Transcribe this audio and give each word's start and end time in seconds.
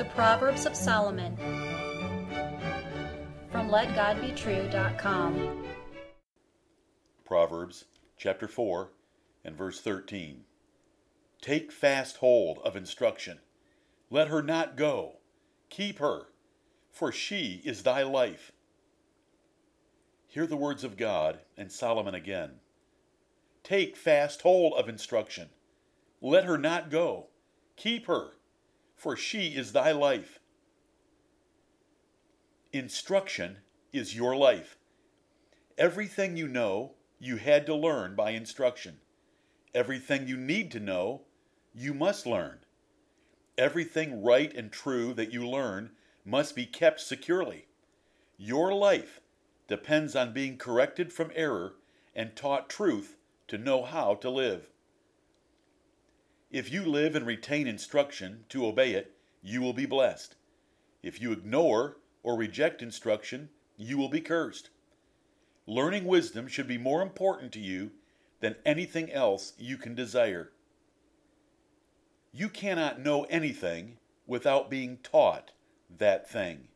The 0.00 0.06
Proverbs 0.06 0.64
of 0.64 0.74
Solomon 0.74 1.36
from 3.52 3.68
LetGodBetrue.com. 3.68 5.66
Proverbs 7.22 7.84
chapter 8.16 8.48
4 8.48 8.92
and 9.44 9.54
verse 9.54 9.78
13. 9.82 10.44
Take 11.42 11.70
fast 11.70 12.16
hold 12.16 12.60
of 12.64 12.76
instruction. 12.76 13.40
Let 14.08 14.28
her 14.28 14.40
not 14.40 14.74
go. 14.74 15.16
Keep 15.68 15.98
her, 15.98 16.28
for 16.90 17.12
she 17.12 17.60
is 17.66 17.82
thy 17.82 18.02
life. 18.02 18.52
Hear 20.28 20.46
the 20.46 20.56
words 20.56 20.82
of 20.82 20.96
God 20.96 21.40
and 21.58 21.70
Solomon 21.70 22.14
again. 22.14 22.52
Take 23.62 23.98
fast 23.98 24.40
hold 24.40 24.72
of 24.78 24.88
instruction. 24.88 25.50
Let 26.22 26.44
her 26.44 26.56
not 26.56 26.90
go. 26.90 27.26
Keep 27.76 28.06
her, 28.06 28.30
for 29.00 29.16
she 29.16 29.56
is 29.56 29.72
thy 29.72 29.90
life. 29.92 30.40
Instruction 32.70 33.56
is 33.94 34.14
your 34.14 34.36
life. 34.36 34.76
Everything 35.78 36.36
you 36.36 36.46
know, 36.46 36.92
you 37.18 37.36
had 37.36 37.64
to 37.64 37.74
learn 37.74 38.14
by 38.14 38.32
instruction. 38.32 38.98
Everything 39.74 40.28
you 40.28 40.36
need 40.36 40.70
to 40.72 40.80
know, 40.80 41.22
you 41.72 41.94
must 41.94 42.26
learn. 42.26 42.58
Everything 43.56 44.22
right 44.22 44.52
and 44.54 44.70
true 44.70 45.14
that 45.14 45.32
you 45.32 45.48
learn 45.48 45.92
must 46.26 46.54
be 46.54 46.66
kept 46.66 47.00
securely. 47.00 47.68
Your 48.36 48.74
life 48.74 49.22
depends 49.66 50.14
on 50.14 50.34
being 50.34 50.58
corrected 50.58 51.10
from 51.10 51.32
error 51.34 51.76
and 52.14 52.36
taught 52.36 52.68
truth 52.68 53.16
to 53.48 53.56
know 53.56 53.82
how 53.82 54.16
to 54.16 54.28
live. 54.28 54.68
If 56.50 56.72
you 56.72 56.84
live 56.84 57.14
and 57.14 57.24
retain 57.24 57.68
instruction 57.68 58.44
to 58.48 58.66
obey 58.66 58.94
it, 58.94 59.14
you 59.40 59.60
will 59.60 59.72
be 59.72 59.86
blessed. 59.86 60.34
If 61.02 61.20
you 61.20 61.30
ignore 61.30 61.98
or 62.22 62.36
reject 62.36 62.82
instruction, 62.82 63.50
you 63.76 63.96
will 63.96 64.08
be 64.08 64.20
cursed. 64.20 64.70
Learning 65.66 66.04
wisdom 66.04 66.48
should 66.48 66.66
be 66.66 66.76
more 66.76 67.02
important 67.02 67.52
to 67.52 67.60
you 67.60 67.92
than 68.40 68.56
anything 68.66 69.12
else 69.12 69.52
you 69.58 69.76
can 69.76 69.94
desire. 69.94 70.50
You 72.32 72.48
cannot 72.48 73.00
know 73.00 73.24
anything 73.24 73.98
without 74.26 74.68
being 74.68 74.98
taught 74.98 75.52
that 75.98 76.28
thing, 76.28 76.68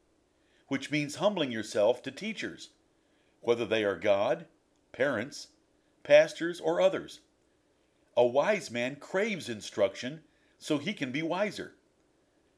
which 0.68 0.90
means 0.90 1.16
humbling 1.16 1.50
yourself 1.50 2.00
to 2.02 2.10
teachers, 2.12 2.70
whether 3.40 3.66
they 3.66 3.82
are 3.82 3.98
God, 3.98 4.46
parents, 4.92 5.48
pastors, 6.04 6.60
or 6.60 6.80
others. 6.80 7.20
A 8.16 8.24
wise 8.24 8.70
man 8.70 8.96
craves 8.96 9.48
instruction 9.48 10.22
so 10.58 10.78
he 10.78 10.92
can 10.92 11.10
be 11.10 11.22
wiser. 11.22 11.74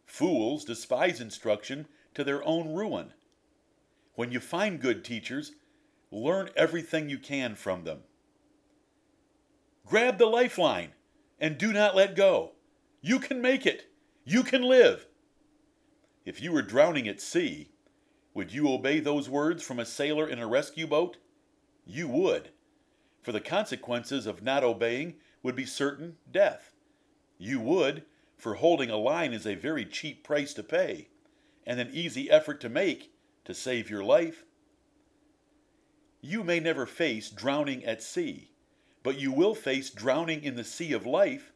Fools 0.04 0.64
despise 0.64 1.20
instruction 1.20 1.86
to 2.14 2.22
their 2.24 2.44
own 2.44 2.74
ruin. 2.74 3.12
When 4.14 4.32
you 4.32 4.40
find 4.40 4.80
good 4.80 5.04
teachers, 5.04 5.52
learn 6.10 6.50
everything 6.56 7.08
you 7.08 7.18
can 7.18 7.54
from 7.54 7.84
them. 7.84 8.00
Grab 9.86 10.18
the 10.18 10.26
lifeline 10.26 10.92
and 11.38 11.58
do 11.58 11.72
not 11.72 11.96
let 11.96 12.16
go. 12.16 12.52
You 13.00 13.18
can 13.18 13.40
make 13.40 13.66
it. 13.66 13.90
You 14.24 14.42
can 14.42 14.62
live. 14.62 15.06
If 16.24 16.40
you 16.40 16.52
were 16.52 16.62
drowning 16.62 17.06
at 17.06 17.20
sea, 17.20 17.70
would 18.34 18.52
you 18.52 18.68
obey 18.68 19.00
those 19.00 19.28
words 19.28 19.62
from 19.62 19.78
a 19.78 19.86
sailor 19.86 20.28
in 20.28 20.38
a 20.38 20.46
rescue 20.46 20.86
boat? 20.86 21.18
You 21.84 22.08
would, 22.08 22.50
for 23.22 23.32
the 23.32 23.40
consequences 23.40 24.26
of 24.26 24.42
not 24.42 24.64
obeying 24.64 25.14
would 25.46 25.54
be 25.54 25.64
certain 25.64 26.16
death. 26.28 26.72
You 27.38 27.60
would, 27.60 28.02
for 28.36 28.54
holding 28.54 28.90
a 28.90 28.96
line 28.96 29.32
is 29.32 29.46
a 29.46 29.54
very 29.54 29.84
cheap 29.84 30.24
price 30.24 30.52
to 30.54 30.64
pay, 30.64 31.06
and 31.64 31.78
an 31.78 31.90
easy 31.92 32.28
effort 32.28 32.60
to 32.62 32.68
make 32.68 33.12
to 33.44 33.54
save 33.54 33.88
your 33.88 34.02
life. 34.02 34.44
You 36.20 36.42
may 36.42 36.58
never 36.58 36.84
face 36.84 37.30
drowning 37.30 37.84
at 37.84 38.02
sea, 38.02 38.50
but 39.04 39.20
you 39.20 39.30
will 39.30 39.54
face 39.54 39.88
drowning 39.88 40.42
in 40.42 40.56
the 40.56 40.64
sea 40.64 40.92
of 40.92 41.06
life 41.06 41.52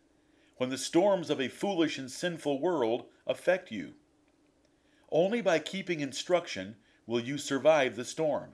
when 0.56 0.70
the 0.70 0.78
storms 0.78 1.28
of 1.28 1.40
a 1.40 1.48
foolish 1.48 1.98
and 1.98 2.08
sinful 2.08 2.60
world 2.60 3.06
affect 3.26 3.72
you. 3.72 3.94
Only 5.10 5.42
by 5.42 5.58
keeping 5.58 5.98
instruction 5.98 6.76
will 7.08 7.18
you 7.18 7.38
survive 7.38 7.96
the 7.96 8.04
storm. 8.04 8.50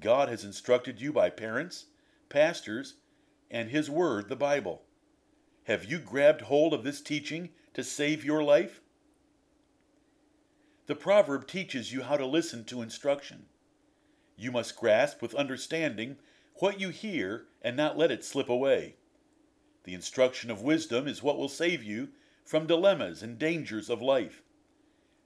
God 0.00 0.30
has 0.30 0.46
instructed 0.46 0.98
you 0.98 1.12
by 1.12 1.28
parents, 1.28 1.88
pastors, 2.30 2.94
and 3.50 3.70
His 3.70 3.90
Word, 3.90 4.28
the 4.28 4.36
Bible. 4.36 4.82
Have 5.64 5.84
you 5.84 5.98
grabbed 5.98 6.42
hold 6.42 6.72
of 6.72 6.84
this 6.84 7.00
teaching 7.00 7.50
to 7.74 7.84
save 7.84 8.24
your 8.24 8.42
life? 8.42 8.80
The 10.86 10.94
proverb 10.94 11.46
teaches 11.46 11.92
you 11.92 12.02
how 12.02 12.16
to 12.16 12.26
listen 12.26 12.64
to 12.64 12.82
instruction. 12.82 13.46
You 14.36 14.50
must 14.50 14.76
grasp 14.76 15.22
with 15.22 15.34
understanding 15.34 16.16
what 16.56 16.80
you 16.80 16.88
hear 16.88 17.46
and 17.62 17.76
not 17.76 17.98
let 17.98 18.10
it 18.10 18.24
slip 18.24 18.48
away. 18.48 18.96
The 19.84 19.94
instruction 19.94 20.50
of 20.50 20.62
wisdom 20.62 21.06
is 21.06 21.22
what 21.22 21.38
will 21.38 21.48
save 21.48 21.82
you 21.82 22.08
from 22.44 22.66
dilemmas 22.66 23.22
and 23.22 23.38
dangers 23.38 23.88
of 23.88 24.02
life. 24.02 24.42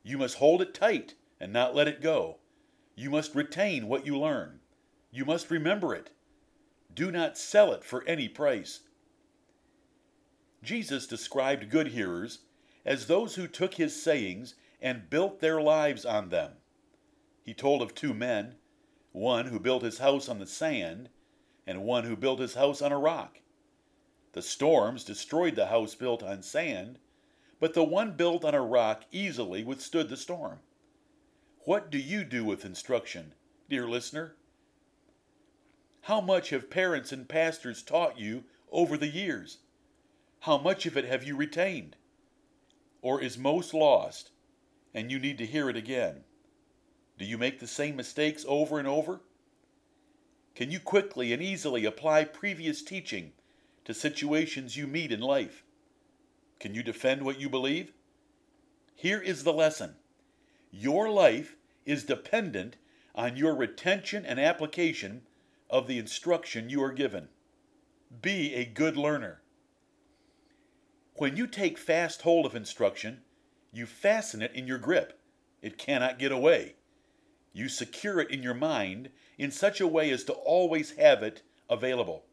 You 0.03 0.19
must 0.19 0.37
hold 0.37 0.61
it 0.61 0.75
tight 0.75 1.15
and 1.41 1.53
not 1.53 1.75
let 1.75 1.89
it 1.89 2.03
go. 2.03 2.39
You 2.95 3.11
must 3.11 3.35
retain 3.35 3.89
what 3.89 4.07
you 4.07 4.19
learn. 4.19 4.61
You 5.11 5.25
must 5.25 5.51
remember 5.51 5.95
it. 5.95 6.11
Do 6.95 7.11
not 7.11 7.37
sell 7.37 7.73
it 7.73 7.85
for 7.85 8.05
any 8.05 8.29
price. 8.29 8.81
Jesus 10.63 11.07
described 11.07 11.71
good 11.71 11.89
hearers 11.89 12.41
as 12.85 13.07
those 13.07 13.35
who 13.35 13.47
took 13.49 13.75
his 13.75 14.01
sayings 14.01 14.55
and 14.81 15.11
built 15.11 15.41
their 15.41 15.61
lives 15.61 16.05
on 16.05 16.29
them. 16.29 16.53
He 17.43 17.53
told 17.53 17.83
of 17.83 17.95
two 17.95 18.15
men, 18.15 18.55
one 19.13 19.47
who 19.47 19.59
built 19.59 19.83
his 19.83 19.99
house 19.99 20.29
on 20.29 20.39
the 20.39 20.47
sand, 20.47 21.09
and 21.67 21.85
one 21.85 22.05
who 22.05 22.17
built 22.17 22.41
his 22.41 22.55
house 22.55 22.81
on 22.81 22.93
a 22.93 22.99
rock. 22.99 23.41
The 24.33 24.43
storms 24.43 25.05
destroyed 25.05 25.55
the 25.55 25.67
house 25.67 25.95
built 25.95 26.23
on 26.23 26.43
sand, 26.43 26.99
but 27.61 27.75
the 27.75 27.85
one 27.85 28.17
built 28.17 28.45
on 28.45 28.55
a 28.55 28.63
rock 28.63 29.05
easily 29.13 29.65
withstood 29.65 30.09
the 30.09 30.17
storm. 30.17 30.61
What 31.61 31.91
do 31.91 31.99
you 31.99 32.25
do 32.25 32.45
with 32.45 32.65
instruction, 32.65 33.35
dear 33.69 33.89
listener? 33.89 34.37
How 36.05 36.21
much 36.21 36.51
have 36.51 36.69
parents 36.69 37.13
and 37.13 37.27
pastors 37.27 37.83
taught 37.83 38.19
you 38.19 38.45
over 38.71 38.99
the 38.99 39.09
years? 39.09 39.61
How 40.41 40.59
much 40.59 40.85
of 40.85 40.99
it 40.99 41.07
have 41.07 41.25
you 41.25 41.35
retained? 41.35 41.97
Or 43.01 43.23
is 43.23 43.39
most 43.39 43.73
lost, 43.73 44.31
and 44.93 45.11
you 45.11 45.19
need 45.19 45.39
to 45.39 45.47
hear 45.47 45.71
it 45.71 45.79
again? 45.79 46.25
Do 47.17 47.25
you 47.25 47.39
make 47.39 47.59
the 47.59 47.67
same 47.67 47.97
mistakes 47.97 48.45
over 48.47 48.79
and 48.79 48.87
over? 48.87 49.23
Can 50.55 50.71
you 50.71 50.79
quickly 50.79 51.33
and 51.33 51.43
easily 51.43 51.87
apply 51.87 52.25
previous 52.25 52.83
teaching 52.83 53.33
to 53.87 53.95
situations 53.95 54.77
you 54.77 54.87
meet 54.87 55.11
in 55.11 55.21
life? 55.21 55.65
Can 56.61 56.75
you 56.75 56.83
defend 56.83 57.23
what 57.23 57.41
you 57.41 57.49
believe? 57.49 57.95
Here 58.95 59.23
is 59.23 59.43
the 59.43 59.55
lesson 59.55 59.95
your 60.71 61.09
life 61.09 61.57
is 61.87 62.05
dependent 62.05 62.77
on 63.15 63.39
your 63.39 63.55
retention 63.55 64.27
and 64.27 64.39
application 64.39 65.23
of 65.71 65.87
the 65.87 65.99
instruction 65.99 66.71
you 66.71 66.83
are 66.83 66.93
given. 66.93 67.29
Be 68.23 68.55
a 68.55 68.65
good 68.65 68.97
learner. 68.97 69.43
When 71.17 71.37
you 71.37 71.47
take 71.47 71.79
fast 71.79 72.23
hold 72.23 72.47
of 72.47 72.55
instruction, 72.55 73.23
you 73.73 73.87
fasten 73.87 74.43
it 74.43 74.53
in 74.55 74.67
your 74.67 74.79
grip. 74.79 75.21
It 75.63 75.79
cannot 75.79 76.19
get 76.19 76.33
away. 76.33 76.77
You 77.53 77.69
secure 77.69 78.21
it 78.21 78.31
in 78.31 78.43
your 78.43 78.55
mind 78.55 79.11
in 79.39 79.51
such 79.51 79.81
a 79.81 79.87
way 79.87 80.11
as 80.11 80.25
to 80.25 80.33
always 80.33 80.93
have 80.93 81.23
it 81.23 81.43
available. 81.71 82.25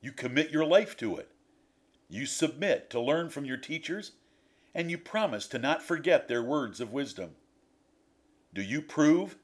You 0.00 0.12
commit 0.12 0.50
your 0.50 0.64
life 0.64 0.96
to 0.98 1.16
it. 1.16 1.30
You 2.08 2.26
submit 2.26 2.90
to 2.90 3.00
learn 3.00 3.30
from 3.30 3.44
your 3.44 3.56
teachers, 3.56 4.12
and 4.74 4.90
you 4.90 4.98
promise 4.98 5.46
to 5.48 5.58
not 5.58 5.82
forget 5.82 6.28
their 6.28 6.42
words 6.42 6.80
of 6.80 6.92
wisdom. 6.92 7.36
Do 8.54 8.62
you 8.62 8.82
prove, 8.82 9.36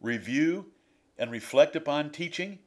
review, 0.00 0.66
and 1.18 1.30
reflect 1.30 1.76
upon 1.76 2.10
teaching? 2.10 2.58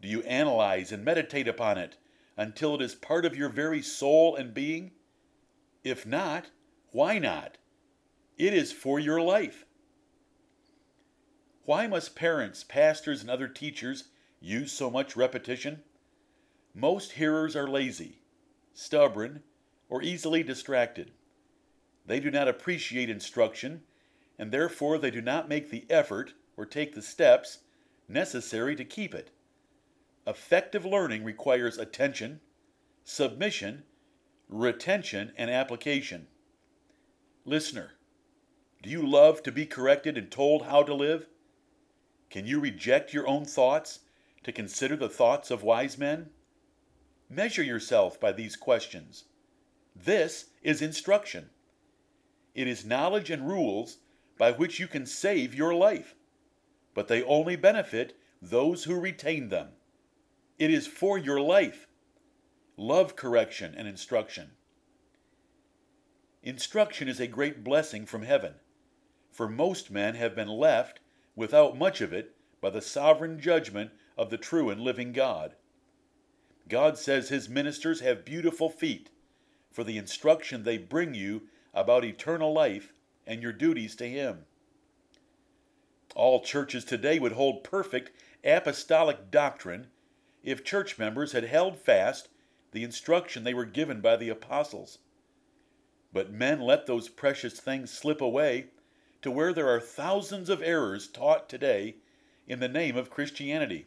Do 0.00 0.08
you 0.08 0.22
analyze 0.22 0.92
and 0.92 1.04
meditate 1.04 1.48
upon 1.48 1.78
it 1.78 1.96
until 2.36 2.74
it 2.74 2.82
is 2.82 2.94
part 2.94 3.24
of 3.24 3.36
your 3.36 3.48
very 3.48 3.82
soul 3.82 4.36
and 4.36 4.52
being? 4.52 4.92
If 5.82 6.04
not, 6.04 6.50
why 6.90 7.18
not? 7.18 7.58
It 8.36 8.52
is 8.52 8.72
for 8.72 8.98
your 8.98 9.20
life. 9.20 9.64
Why 11.64 11.86
must 11.86 12.14
parents, 12.14 12.62
pastors, 12.62 13.22
and 13.22 13.30
other 13.30 13.48
teachers 13.48 14.04
use 14.40 14.70
so 14.72 14.90
much 14.90 15.16
repetition? 15.16 15.82
Most 16.74 17.12
hearers 17.12 17.56
are 17.56 17.66
lazy, 17.66 18.20
stubborn, 18.74 19.42
or 19.88 20.02
easily 20.02 20.42
distracted. 20.42 21.12
They 22.04 22.20
do 22.20 22.30
not 22.30 22.48
appreciate 22.48 23.10
instruction, 23.10 23.82
and 24.38 24.52
therefore 24.52 24.98
they 24.98 25.10
do 25.10 25.20
not 25.20 25.48
make 25.48 25.70
the 25.70 25.86
effort 25.88 26.34
or 26.56 26.66
take 26.66 26.94
the 26.94 27.02
steps 27.02 27.60
necessary 28.08 28.76
to 28.76 28.84
keep 28.84 29.14
it. 29.14 29.30
Effective 30.26 30.84
learning 30.84 31.22
requires 31.22 31.78
attention, 31.78 32.40
submission, 33.04 33.84
retention, 34.48 35.32
and 35.36 35.50
application. 35.50 36.26
Listener, 37.44 37.92
do 38.82 38.90
you 38.90 39.06
love 39.06 39.40
to 39.44 39.52
be 39.52 39.66
corrected 39.66 40.18
and 40.18 40.28
told 40.28 40.62
how 40.62 40.82
to 40.82 40.94
live? 40.94 41.28
Can 42.28 42.44
you 42.44 42.58
reject 42.58 43.14
your 43.14 43.28
own 43.28 43.44
thoughts 43.44 44.00
to 44.42 44.50
consider 44.50 44.96
the 44.96 45.08
thoughts 45.08 45.52
of 45.52 45.62
wise 45.62 45.96
men? 45.96 46.30
Measure 47.30 47.62
yourself 47.62 48.18
by 48.18 48.32
these 48.32 48.56
questions. 48.56 49.24
This 49.94 50.46
is 50.60 50.82
instruction. 50.82 51.50
It 52.52 52.66
is 52.66 52.84
knowledge 52.84 53.30
and 53.30 53.46
rules 53.46 53.98
by 54.38 54.50
which 54.50 54.80
you 54.80 54.88
can 54.88 55.06
save 55.06 55.54
your 55.54 55.72
life, 55.72 56.16
but 56.94 57.06
they 57.06 57.22
only 57.22 57.54
benefit 57.54 58.18
those 58.42 58.84
who 58.84 58.98
retain 58.98 59.50
them. 59.50 59.75
It 60.58 60.70
is 60.70 60.86
for 60.86 61.18
your 61.18 61.40
life. 61.40 61.86
Love 62.76 63.14
correction 63.14 63.74
and 63.76 63.86
instruction. 63.86 64.52
Instruction 66.42 67.08
is 67.08 67.20
a 67.20 67.26
great 67.26 67.64
blessing 67.64 68.06
from 68.06 68.22
heaven, 68.22 68.54
for 69.30 69.48
most 69.48 69.90
men 69.90 70.14
have 70.14 70.34
been 70.34 70.48
left 70.48 71.00
without 71.34 71.76
much 71.76 72.00
of 72.00 72.12
it 72.12 72.36
by 72.60 72.70
the 72.70 72.80
sovereign 72.80 73.40
judgment 73.40 73.90
of 74.16 74.30
the 74.30 74.38
true 74.38 74.70
and 74.70 74.80
living 74.80 75.12
God. 75.12 75.56
God 76.68 76.96
says 76.96 77.28
his 77.28 77.48
ministers 77.48 78.00
have 78.00 78.24
beautiful 78.24 78.70
feet 78.70 79.10
for 79.70 79.84
the 79.84 79.98
instruction 79.98 80.62
they 80.62 80.78
bring 80.78 81.14
you 81.14 81.42
about 81.74 82.04
eternal 82.04 82.52
life 82.52 82.94
and 83.26 83.42
your 83.42 83.52
duties 83.52 83.94
to 83.96 84.08
him. 84.08 84.46
All 86.14 86.40
churches 86.40 86.84
today 86.84 87.18
would 87.18 87.32
hold 87.32 87.62
perfect 87.62 88.10
apostolic 88.42 89.30
doctrine 89.30 89.88
if 90.46 90.64
church 90.64 90.96
members 90.96 91.32
had 91.32 91.44
held 91.44 91.76
fast 91.76 92.28
the 92.70 92.84
instruction 92.84 93.42
they 93.42 93.52
were 93.52 93.66
given 93.66 94.00
by 94.00 94.16
the 94.16 94.28
apostles. 94.28 94.98
But 96.12 96.32
men 96.32 96.60
let 96.60 96.86
those 96.86 97.08
precious 97.08 97.58
things 97.58 97.90
slip 97.90 98.20
away 98.20 98.68
to 99.22 99.30
where 99.30 99.52
there 99.52 99.68
are 99.68 99.80
thousands 99.80 100.48
of 100.48 100.62
errors 100.62 101.08
taught 101.08 101.48
today 101.48 101.96
in 102.46 102.60
the 102.60 102.68
name 102.68 102.96
of 102.96 103.10
Christianity. 103.10 103.86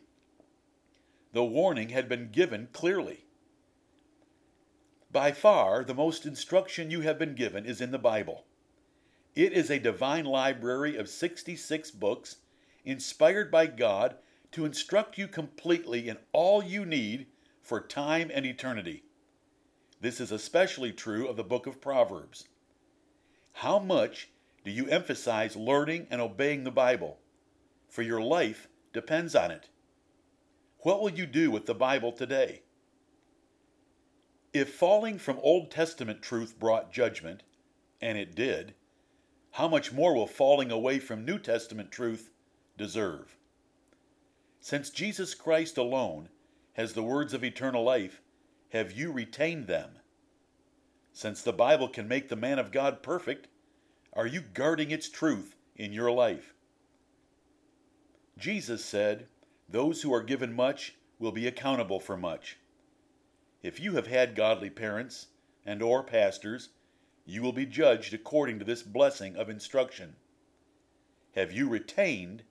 The 1.31 1.45
warning 1.45 1.89
had 1.89 2.09
been 2.09 2.29
given 2.29 2.67
clearly. 2.73 3.23
By 5.11 5.31
far, 5.31 5.85
the 5.85 5.93
most 5.93 6.25
instruction 6.25 6.91
you 6.91 7.01
have 7.01 7.17
been 7.17 7.35
given 7.35 7.65
is 7.65 7.79
in 7.79 7.91
the 7.91 7.97
Bible. 7.97 8.43
It 9.33 9.53
is 9.53 9.71
a 9.71 9.79
divine 9.79 10.25
library 10.25 10.97
of 10.97 11.07
66 11.07 11.91
books, 11.91 12.37
inspired 12.83 13.49
by 13.49 13.67
God 13.67 14.17
to 14.51 14.65
instruct 14.65 15.17
you 15.17 15.27
completely 15.27 16.09
in 16.09 16.17
all 16.31 16.63
you 16.63 16.85
need 16.85 17.27
for 17.61 17.79
time 17.79 18.31
and 18.33 18.45
eternity. 18.45 19.03
This 20.01 20.19
is 20.19 20.31
especially 20.31 20.91
true 20.91 21.27
of 21.27 21.35
the 21.35 21.43
book 21.43 21.67
of 21.67 21.81
Proverbs. 21.81 22.47
How 23.53 23.79
much 23.79 24.29
do 24.63 24.71
you 24.71 24.87
emphasize 24.87 25.55
learning 25.55 26.07
and 26.09 26.21
obeying 26.21 26.63
the 26.63 26.71
Bible? 26.71 27.19
For 27.89 28.01
your 28.01 28.21
life 28.21 28.67
depends 28.93 29.35
on 29.35 29.51
it. 29.51 29.69
What 30.79 31.01
will 31.01 31.11
you 31.11 31.25
do 31.25 31.51
with 31.51 31.65
the 31.65 31.75
Bible 31.75 32.11
today? 32.11 32.61
If 34.53 34.73
falling 34.73 35.19
from 35.19 35.39
Old 35.43 35.69
Testament 35.69 36.21
truth 36.21 36.57
brought 36.57 36.91
judgment, 36.91 37.43
and 38.01 38.17
it 38.17 38.33
did, 38.33 38.73
how 39.51 39.67
much 39.67 39.91
more 39.91 40.15
will 40.15 40.27
falling 40.27 40.71
away 40.71 40.99
from 40.99 41.25
New 41.25 41.37
Testament 41.37 41.91
truth 41.91 42.31
deserve? 42.77 43.35
Since 44.59 44.89
Jesus 44.89 45.33
Christ 45.33 45.77
alone 45.77 46.29
has 46.73 46.93
the 46.93 47.03
words 47.03 47.33
of 47.33 47.43
eternal 47.43 47.83
life, 47.83 48.21
have 48.69 48.91
you 48.91 49.11
retained 49.11 49.67
them? 49.67 49.99
Since 51.13 51.41
the 51.41 51.53
Bible 51.53 51.87
can 51.87 52.07
make 52.07 52.29
the 52.29 52.35
man 52.35 52.59
of 52.59 52.71
God 52.71 53.01
perfect, 53.01 53.47
are 54.13 54.27
you 54.27 54.41
guarding 54.41 54.91
its 54.91 55.09
truth 55.09 55.55
in 55.75 55.93
your 55.93 56.11
life? 56.11 56.53
Jesus 58.37 58.83
said, 58.83 59.27
Those 59.67 60.01
who 60.01 60.13
are 60.13 60.23
given 60.23 60.53
much 60.53 60.95
will 61.19 61.31
be 61.31 61.47
accountable 61.47 61.99
for 61.99 62.15
much. 62.15 62.57
If 63.61 63.79
you 63.79 63.95
have 63.95 64.07
had 64.07 64.35
godly 64.35 64.69
parents 64.69 65.27
and 65.65 65.81
or 65.81 66.03
pastors, 66.03 66.69
you 67.25 67.41
will 67.41 67.51
be 67.53 67.65
judged 67.65 68.13
according 68.13 68.59
to 68.59 68.65
this 68.65 68.81
blessing 68.81 69.35
of 69.35 69.49
instruction. 69.49 70.15
Have 71.35 71.51
you 71.51 71.69
retained 71.69 72.43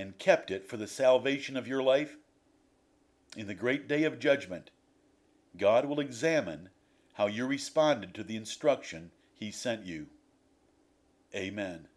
and 0.00 0.18
kept 0.18 0.50
it 0.50 0.66
for 0.66 0.76
the 0.76 0.86
salvation 0.86 1.56
of 1.56 1.68
your 1.68 1.82
life? 1.82 2.16
In 3.36 3.46
the 3.46 3.54
great 3.54 3.86
day 3.86 4.04
of 4.04 4.18
judgment, 4.18 4.70
God 5.56 5.84
will 5.84 6.00
examine 6.00 6.70
how 7.14 7.26
you 7.26 7.46
responded 7.46 8.14
to 8.14 8.24
the 8.24 8.36
instruction 8.36 9.10
He 9.34 9.50
sent 9.50 9.84
you. 9.84 10.06
Amen. 11.34 11.86